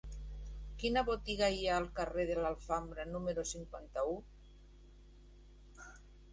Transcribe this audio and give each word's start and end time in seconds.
Quina 0.83 1.03
botiga 1.09 1.49
hi 1.57 1.61
ha 1.67 1.75
al 1.81 1.85
carrer 1.99 2.25
de 2.31 2.39
l'Alfambra 2.41 3.07
número 3.13 3.47
cinquanta-u? 3.53 4.19